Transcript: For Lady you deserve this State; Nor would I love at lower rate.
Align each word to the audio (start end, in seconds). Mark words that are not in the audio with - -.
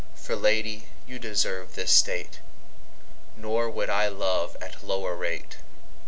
For 0.15 0.35
Lady 0.35 0.87
you 1.05 1.19
deserve 1.19 1.75
this 1.75 1.91
State; 1.91 2.39
Nor 3.37 3.69
would 3.69 3.91
I 3.91 4.07
love 4.07 4.57
at 4.59 4.83
lower 4.83 5.15
rate. 5.15 5.57